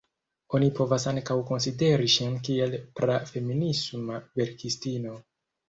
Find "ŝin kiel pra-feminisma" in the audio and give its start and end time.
2.15-4.21